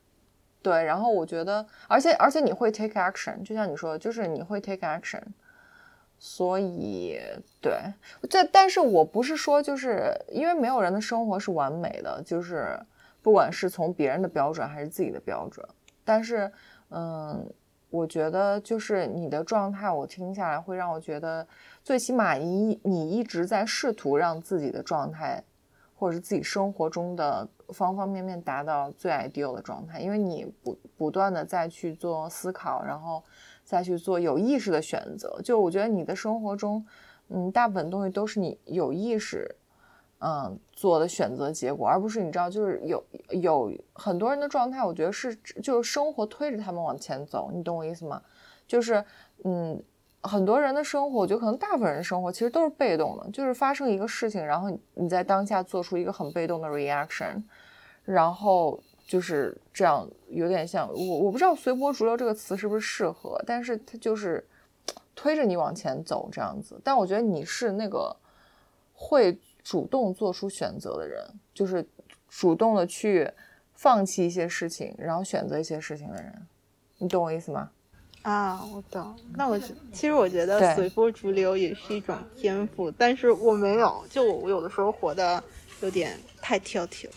[0.61, 5.21] 对，然后我觉得，而且而且你会 take action，就像你说的，就是你会 take action，
[6.17, 7.17] 所以
[7.61, 7.79] 对，
[8.29, 12.77] 这但是我不是说就是因为没有人的生活是完美的，就是
[13.21, 15.65] 不管是从别人的标准还是自己的标准，
[16.03, 16.51] 但是
[16.89, 17.49] 嗯，
[17.89, 21.47] 我觉得就是你的状态，我听下来会让我觉得，
[21.83, 25.41] 最起码你你一直在试图让自己的状态，
[25.99, 27.47] 或者是自己生活中的。
[27.71, 33.23] 方方面面达到最 ideal 的状态，因为你不不断的再去做思考，然后
[33.63, 35.39] 再去做有意识的选择。
[35.43, 36.83] 就我觉得你的生活中，
[37.27, 39.55] 嗯，大部分东西都是你有意识，
[40.17, 48.19] 嗯，做的选择结果，而不是你知道，就是有有很多人的状态，我觉得是就是生活推着他们往前走，你懂我意思吗？
[48.65, 49.05] 就是
[49.43, 49.79] 嗯，
[50.21, 57.43] 很多人的生活，我觉得可能大部分人的生活其实都是被动的，就是发生一个事情，然后你在当下做出一个很被动的 reaction。
[58.05, 64.43] 然后就是这样，有点像我，我不知道“随波逐流”这个词是不是适合，但是它就是
[65.13, 66.81] 推着你往前走这样子。
[66.83, 68.15] 但我觉得你是那个
[68.95, 71.87] 会主动做出选择的人，就是
[72.27, 73.31] 主动的去
[73.75, 76.33] 放弃一些事情，然后选择一些事情的人。
[76.97, 77.69] 你懂我意思吗？
[78.21, 79.15] 啊，我懂。
[79.35, 79.57] 那我
[79.93, 84.03] 其实我觉得随波逐流也是一种天赋，但是我没有。
[84.09, 85.41] 就我，我有的时候活的
[85.81, 87.13] 有点太挑剔了。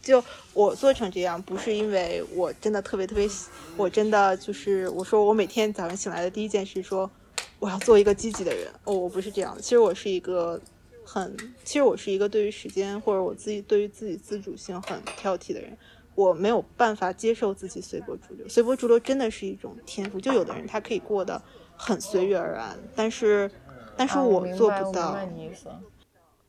[0.00, 0.22] 就
[0.54, 3.28] 我做成这样，不是因为我真的特别特别，
[3.76, 7.10] 我真的就是我说我每天早上醒来的第一件事，说
[7.58, 8.68] 我要做一个积极的人。
[8.84, 9.60] 哦，我不是这样的。
[9.60, 10.58] 其实我是一个
[11.04, 15.76] 很，其实我是一个对于时间或者我自己对于自己自主性很挑剔的人。
[16.20, 20.20] 我没有办法接受自己随波逐流，随波逐流真的是一种天赋。
[20.20, 21.40] 就有的人他可以过得
[21.76, 23.50] 很随遇而安，但是，
[23.96, 25.08] 但是我做不到。
[25.08, 25.68] 啊、你意思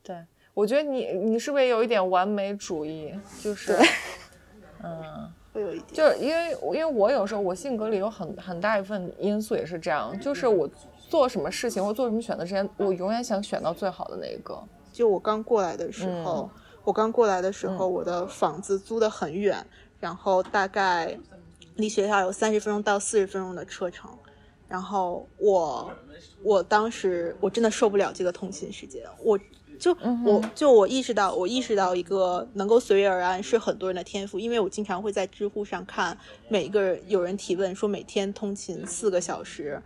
[0.04, 0.16] 对。
[0.54, 3.14] 我觉得你你是不是也有一点完美主义？
[3.42, 3.78] 就是，
[4.84, 10.70] 嗯，会有一点，就是因为因为我有时候我性格里有很很大一份因素也是这样，就是我
[11.08, 14.62] 做什么事情或做什么选择之前，我永远想选到最好的那一个。
[14.92, 16.50] 就我刚过来的时候，
[16.84, 19.66] 我刚过来的时候，我的房子租的很远，
[20.00, 21.18] 然后大概
[21.76, 24.10] 离学校有三十分钟到四十分钟的车程，
[24.68, 25.92] 然后我
[26.44, 29.40] 我当时我真的受不了这个通勤时间，我。
[29.80, 36.16] 就我就我意识到，我意识到一个能够随遇而安是很多人的天赋，因为我经常会在知乎上看
[36.50, 39.82] 每一个有人提问说每天通勤四个小时，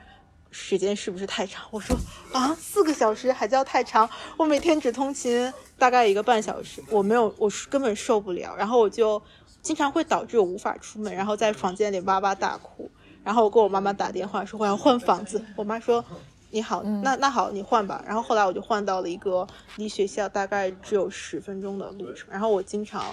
[0.52, 1.66] 时间是不是太长？
[1.72, 1.96] 我说
[2.34, 4.10] 啊，四个小时还叫太长？
[4.36, 8.56] 我每天只通勤大概一个半小时，我没有，我根本受不了。
[8.56, 9.22] 然后我就
[9.62, 12.90] 经常会导致我无法出门，然后在房间里哇哇大哭。
[13.24, 16.04] 然后我给我妈妈打电话说我要换房子，我妈说。
[16.52, 18.02] 你好，那那好，你换吧。
[18.08, 22.30] 然后后来我就换到了一个离学校大概只有十分钟的路程。
[22.32, 23.04] 然后我经常，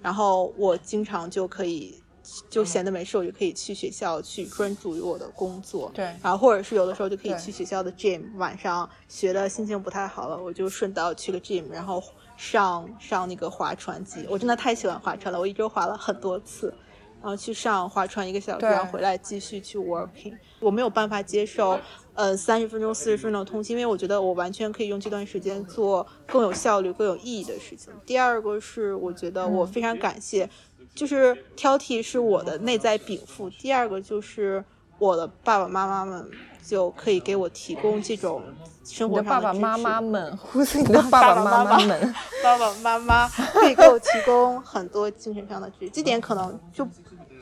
[0.00, 2.00] 然后我经常就可以，
[2.48, 5.90] 就闲的没事，我就可以去学校去专注于我的工作。
[5.94, 6.04] 对。
[6.22, 12.02] 然后或者是有的时候就可以去学校的 gym，晚上学的心情不太好了，我就顺道去个 gym，然后
[12.36, 14.26] 上上那个划船机。
[14.28, 16.72] 我真的太喜欢划船了，我一周划了很多次。
[17.20, 20.36] 然后去上划船一个小时，然后回来继续去 working。
[20.58, 21.78] 我没有办法接受。
[22.14, 27.90] 呃，三十分钟、四十分钟通勤，因为我觉得我完全可以用这段时间做更有效率、更有意义的事情。
[28.04, 30.50] 第二个是，我觉得我非常感谢，
[30.94, 33.48] 就是挑剔是我的内在禀赋。
[33.50, 34.64] 第二个就是
[34.98, 36.30] 我的爸爸妈妈们
[36.64, 38.42] 就可以给我提供这种
[38.84, 45.90] 生活上的爸爸妈妈们，呼是你的爸爸妈妈们， 爸爸妈妈可以给我提供很多精神上的支持。
[45.90, 46.86] 这点可能就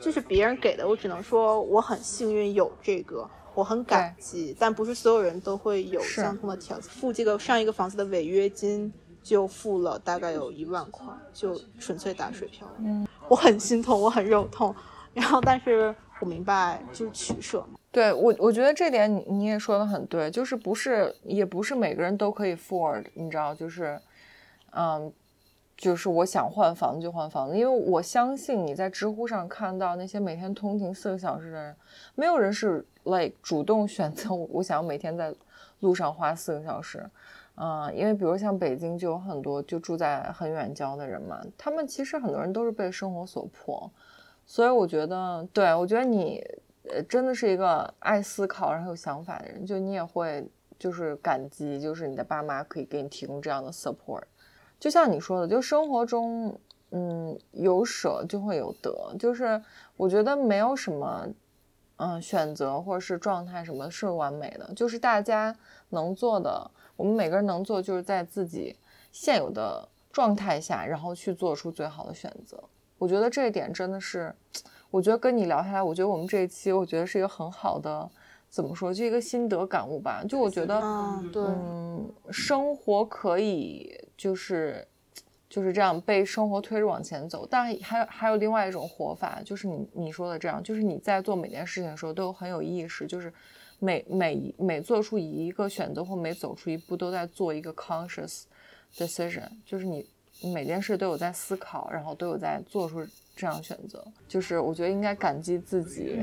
[0.01, 3.29] 就是别人给的，我只能说我很幸运有这个。
[3.53, 6.89] 我很感激，但不是所有人都会有相同的条件。
[6.89, 12.65] 付这个上一个房子的违约金就付了大概有一万块，就纯粹打水漂。
[12.79, 14.75] 嗯，我很心痛，我很肉痛。
[15.13, 17.79] 然后，但是我明白，就是取舍嘛。
[17.89, 23.97] 对我，我觉得这点你你也说的很对，就是不是也不是每个人都可以 afford，你知道，就是，
[24.71, 25.13] 嗯。
[25.77, 31.75] 就是我想换房子就换房子，因为我相信你在知乎上看到那些每天通勤四个小时的人，
[32.13, 35.33] 没有人是 like 主动选择我想要每天在
[35.79, 37.03] 路上花四个小时，
[37.63, 43.87] 嗯，因为比如像北京就有很多就住在很远郊的人嘛，他们其实很多人都是被生活所迫，
[44.47, 46.43] 所以我觉得，对我觉得你
[46.89, 50.43] 呃，真的是一个爱思考然后有想法的人，就你也会
[50.79, 54.23] 就是感激，就是你的爸妈可以给你提供这样的 support。
[54.79, 56.57] 就像你说的，就生活中，
[56.89, 59.61] 嗯，有舍就会有得，就是
[59.95, 61.27] 我觉得没有什么，
[61.97, 65.55] 嗯，选择或者是状态什么是完美的，就是大家
[65.89, 66.71] 能做的，
[67.01, 68.75] 我们每个人能做，就是在自己
[69.11, 72.63] 现有的状态下，然后去做出最好的选择。
[72.97, 74.31] 我觉得这一点真的是。
[74.91, 78.11] 我觉得跟你聊下来，我觉得我们这一期，我觉得是一个很好的，
[78.49, 80.21] 怎么说，就一个心得感悟吧。
[80.27, 80.81] 就我觉得，
[81.31, 84.85] 对，嗯，生活可以就是
[85.49, 93.33] 就是这样被生活推着往前走，但还有还有另外一种活法，就是你你说的这样，就是你在做每件事情的时候都有很有意识，就是
[93.81, 98.43] 每每每做出一个选择或每走出一步都在做一个 conscious
[98.95, 100.07] decision，就是你
[100.53, 103.05] 每件事都有在思考，然后都有在做出。
[103.33, 106.19] 这样选择，就是我觉得应该感激自己，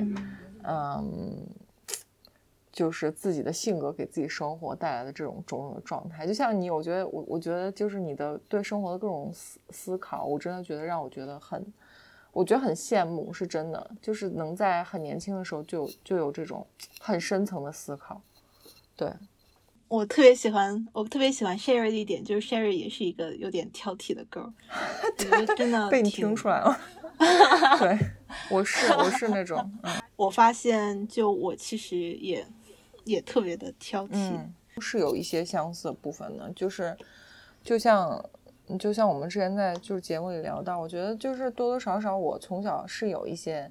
[0.62, 1.44] 嗯，
[2.70, 6.26] 就是自己的性格给自己生活带来的这种种种的状态。
[6.26, 11.64] 就像你，我觉得我我觉得就是你的对生活的各种思思考，我真的觉得让我觉得很，
[12.32, 16.66] 我觉得很羡慕，是真的，就是能在很年轻的时候就就有这种
[17.00, 18.20] 很深层的思考。
[18.96, 19.12] 对，
[19.88, 24.52] 我特别喜欢，我特别喜欢 Sherry 的一点，就是 Sherry 也是一个有点挑剔的 girl，
[25.56, 26.78] 真的被你听出来了。
[27.80, 27.98] 对，
[28.50, 32.46] 我是我是那种，嗯，我发现就我其实也
[33.04, 34.38] 也特别的挑剔，
[34.80, 36.96] 是有一些相似的部分的，就是
[37.64, 38.24] 就像
[38.76, 43.70] 就像我们之前在就是节目里聊到，我觉得就是多多少少我从小是有一些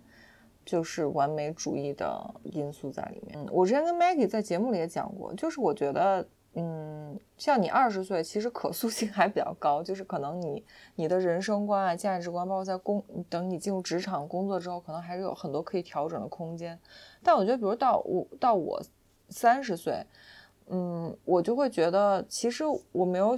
[0.64, 3.46] 就是完美主义的因素在里面。
[3.52, 6.26] 我之前跟 Maggie 在节目里也讲过，就是我觉得。
[6.60, 16.80] 嗯，像你二十岁，其实可塑性还比较高，就是可能你你的人生观啊、价值观，包括在工等你进入职场工作之后，可能还是有很多可以调整的空间。
[17.22, 18.82] 但我觉得，比如到我到我
[19.30, 20.04] 三十岁，
[20.66, 23.38] 嗯，我就会觉得，其实我没有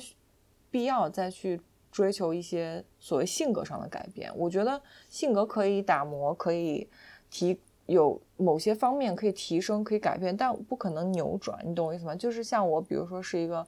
[0.69, 1.59] 必要再去
[1.91, 4.31] 追求一些所谓性格上的改变。
[4.35, 6.87] 我觉得性格可以打磨，可以
[7.29, 7.59] 提。
[7.89, 12.13] 有某些方面可以提升，可以改变，但不可能扭转，你懂我意思吗？
[12.15, 13.65] 就是像我，比如说是一个，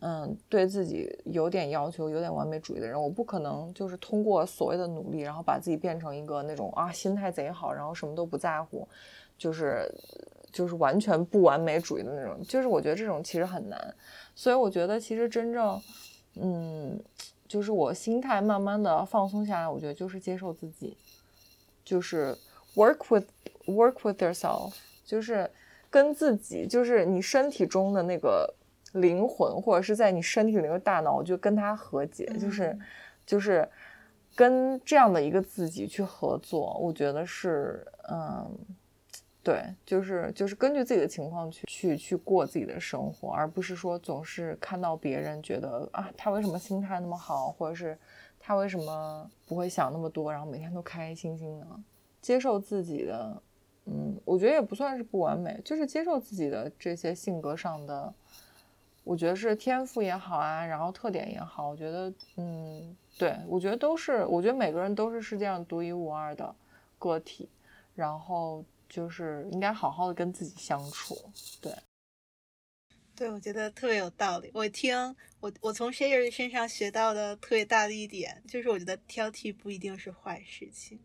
[0.00, 8.88] 嗯，对自己有点要求、有点完美主义的人，我不可能就是通过所谓的努力，然后把自己变成一个那种啊心态贼好，然后什么都不在乎，
[9.36, 9.86] 就是
[10.50, 12.42] 就是完全不完美主义的那种。
[12.44, 13.94] 就是我觉得这种其实很难，
[14.34, 15.78] 所以我觉得其实真正，
[16.40, 17.02] 嗯，
[17.46, 20.96] 就是我心态慢慢的放松下来，我觉得就是接受自己，
[21.84, 22.36] 就是
[22.74, 23.26] work with。
[23.68, 24.72] Work with yourself，
[25.04, 25.50] 就是
[25.90, 28.54] 跟自己，就是你身体中的那个
[28.94, 32.78] 灵魂，或者是在你身体里那个大脑，就跟他和解，就是
[33.26, 33.68] 就是
[34.34, 36.78] 跟这样的一个自己去合作。
[36.78, 38.58] 我觉得是，嗯，
[39.48, 47.98] 对，就是就是根据自己的情况去去去过自己的生活，而不是说总是看到别人觉得啊，他为什么心态那么好，或者是
[48.38, 51.66] 他为什么不会想那么多，然后每天都开开心心的，
[52.20, 53.42] 接受自己的。
[53.86, 58.12] 嗯，我觉得也不算是不完美，就是接受自己的这些性格上的，
[59.02, 66.54] 我觉得是天赋也好啊，然后特点也好，我觉得，嗯，对我觉得都是，我觉得每个人都是世界上独一无二的
[66.98, 67.48] 个体，
[67.94, 71.30] 然后就是应该好好的跟自己相处，
[71.60, 71.72] 对，
[73.14, 74.50] 对，我觉得特别有道理。
[74.54, 74.96] 我听
[75.40, 81.00] 我我从 Share 身上学到的特别大的一点，就是我觉得挑剔不一定是坏事情。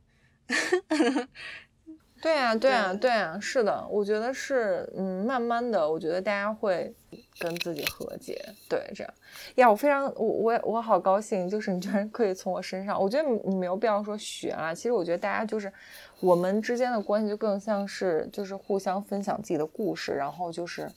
[2.22, 6.96] 对啊，对啊，对啊，是的，我觉得是，嗯，慢慢的，我觉得大家会
[7.40, 9.14] 跟自己和解，对，这样
[9.56, 15.72] 呀，我非常，我我我好高兴，就是你居然可以从我身上，我觉得你没有必要说学啊，其实我觉得大家就是
[16.20, 20.90] 我们之间的关系就更像是就是互相分享自己的故事，然后就是，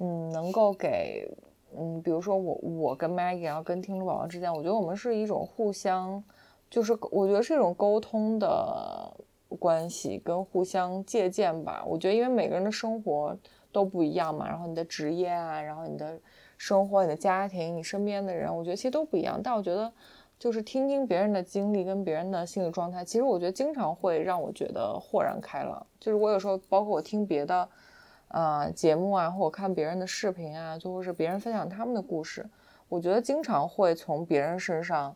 [0.00, 1.30] 嗯，能够给，
[1.78, 6.22] 嗯，比如说我我跟 Maggie，然后跟听众宝宝之间，我觉得我们是一种互相，
[6.68, 9.12] 就是我觉得是一种沟通的。
[9.58, 13.34] 关系跟互相借鉴吧，我觉得因为每个人的生活
[13.72, 16.18] 都不一样嘛，然后你的职业啊，然后你的
[16.56, 19.40] 生活、你的家庭、你身边的人，我觉得其实都不一样。
[19.42, 19.92] 但我觉得
[20.38, 25.86] 就是听听别人的经历跟别人的心理状态，其实我觉得经常会让我觉得豁然开朗。
[26.00, 27.68] 就是我有时候包括我听别的
[28.28, 32.48] 呃节目啊，或者看别人的视频啊，就或是别人分享他们的故事，
[32.88, 35.14] 我觉得经常会从别人身上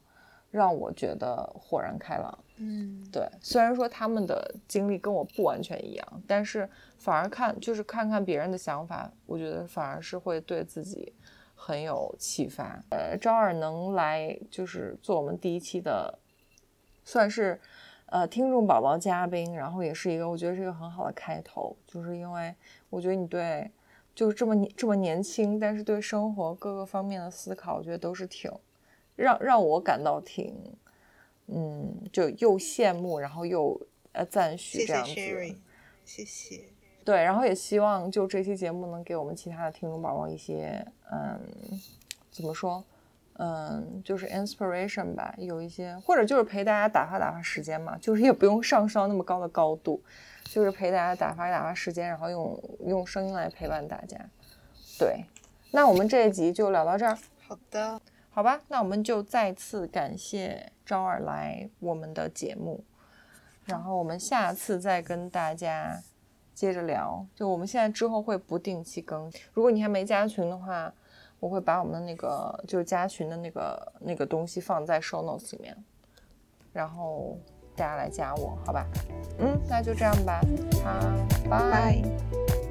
[0.53, 2.39] 让我觉得豁然开朗。
[2.59, 11.13] 嗯，对，虽然说他们的经历跟我不完全一样，但是反而看就是看看别人的想法，我觉得反而是会对自己
[11.57, 12.81] 很有启发。
[12.91, 16.17] 呃，招尔能来就是做我们第一期的，
[17.03, 17.59] 算是
[18.07, 22.55] 呃听众宝宝嘉宾，然后也是一个我觉得是一个很好的开头，就是因为
[22.91, 23.69] 我觉得你对
[24.15, 28.53] 就是这么年这么年轻，但是对生活各个方面的思考，我觉得都是挺
[29.17, 30.55] 让让我感到挺
[31.47, 33.81] 嗯，就又羡慕，然后又
[34.13, 35.11] 呃赞许这样子。
[35.11, 35.57] Sherry，
[36.05, 36.65] 谢谢。
[37.05, 41.41] 对，然后也希望就这期节目能给我们其他的听众宝宝一些，嗯，
[42.31, 42.85] 怎么说，
[43.39, 50.01] 嗯，就是 inspiration 吧，有一些，或者就是陪大家打发打发时间嘛，就是也不用上升到那么高的高度，
[50.45, 54.17] 就是陪大家打发打发时间，然后用用声音来陪伴大家。
[54.97, 55.25] 对，
[55.73, 58.01] 那我们这一集就聊到这儿，好的，
[58.35, 58.61] 好吧？
[58.69, 62.83] 那我们就再次感谢招儿来我们的节目，
[63.67, 66.03] 然后我们下次再跟大家
[66.55, 67.27] 接着聊。
[67.35, 70.93] 就我们现在之后会不定期更，如果你还没加群的话，
[71.41, 75.77] 我会把我们的那个就是加群的那个那个东西放在 show notes 里面，
[76.73, 77.39] 然后
[77.77, 78.87] 大家来加我，好吧？
[79.41, 80.41] 嗯，那就这样吧，
[80.83, 80.91] 好，
[81.51, 81.71] 拜。
[81.71, 82.62] 拜。